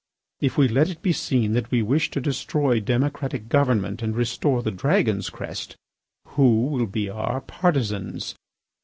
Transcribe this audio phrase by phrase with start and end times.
[0.39, 4.63] If we let it be seen that we wish to destroy democratic government and restore
[4.63, 5.75] the Dragon's crest,
[6.29, 8.33] who will be our partisans?